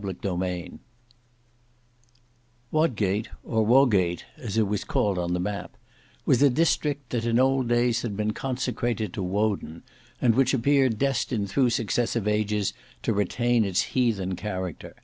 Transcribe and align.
Book 0.00 0.22
3 0.22 0.30
Chapter 0.32 0.78
4 2.70 2.70
Wodgate, 2.72 3.28
or 3.44 3.66
Wogate, 3.66 4.24
as 4.38 4.56
it 4.56 4.66
was 4.66 4.82
called 4.82 5.18
on 5.18 5.34
the 5.34 5.38
map, 5.40 5.76
was 6.24 6.40
a 6.40 6.48
district 6.48 7.10
that 7.10 7.26
in 7.26 7.38
old 7.38 7.68
days 7.68 8.00
had 8.00 8.16
been 8.16 8.32
consecrated 8.32 9.12
to 9.12 9.22
Woden, 9.22 9.82
and 10.18 10.34
which 10.34 10.54
appeared 10.54 10.98
destined 10.98 11.50
through 11.50 11.68
successive 11.68 12.26
ages 12.26 12.72
to 13.02 13.12
retain 13.12 13.62
its 13.62 13.82
heathen 13.92 14.36
character. 14.36 14.96